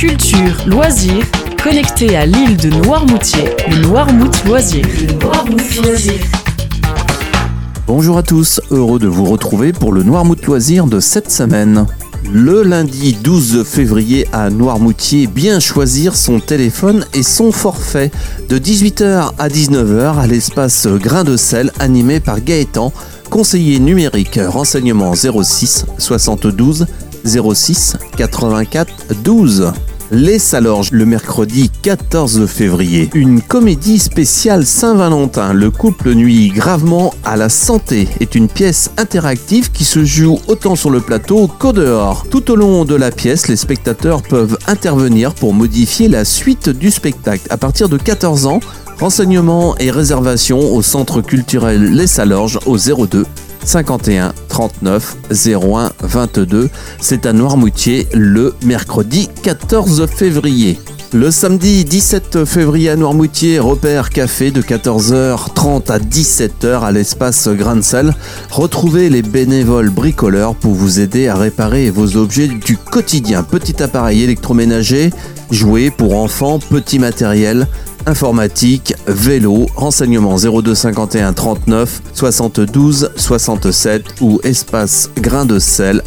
[0.00, 1.26] culture, loisirs,
[1.62, 4.82] connecté à l'île de Noirmoutier, le Noirmout Loisir.
[7.86, 11.84] Bonjour à tous, heureux de vous retrouver pour le Noirmout Loisir de cette semaine.
[12.32, 18.10] Le lundi 12 février à Noirmoutier, bien choisir son téléphone et son forfait
[18.48, 22.90] de 18h à 19h à l'espace Grain de sel animé par Gaëtan,
[23.28, 26.86] conseiller numérique renseignement 06 72
[27.22, 29.72] 06 84 12.
[30.12, 33.10] Les Salorges le mercredi 14 février.
[33.14, 35.52] Une comédie spéciale Saint-Valentin.
[35.52, 40.74] Le couple nuit gravement à la santé est une pièce interactive qui se joue autant
[40.74, 42.26] sur le plateau qu'au dehors.
[42.28, 46.90] Tout au long de la pièce, les spectateurs peuvent intervenir pour modifier la suite du
[46.90, 47.46] spectacle.
[47.48, 48.58] À partir de 14 ans,
[48.98, 53.26] renseignements et réservations au centre culturel Les Salorges au 02
[53.64, 56.68] 51 39 01 22.
[57.00, 60.78] C'est à Noirmoutier le mercredi 14 février.
[61.12, 67.80] Le samedi 17 février à Noirmoutier, repère café de 14h30 à 17h à l'espace Grain
[68.48, 73.42] Retrouvez les bénévoles bricoleurs pour vous aider à réparer vos objets du quotidien.
[73.42, 75.10] Petit appareil électroménager,
[75.50, 77.66] jouets pour enfants, petit matériel,
[78.06, 86.02] informatique, vélo, renseignements 02 51 39 72 67 ou espace grain de sel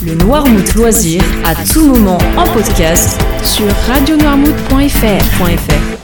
[0.05, 6.02] Le Noirmouth Loisir à tout moment en podcast sur radionoirmouth.fr.